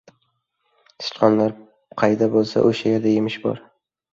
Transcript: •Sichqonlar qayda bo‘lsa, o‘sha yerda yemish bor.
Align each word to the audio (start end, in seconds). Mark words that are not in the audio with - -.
•Sichqonlar 1.09 1.53
qayda 2.03 2.31
bo‘lsa, 2.37 2.65
o‘sha 2.71 2.95
yerda 2.95 3.17
yemish 3.17 3.37
bor. 3.45 3.63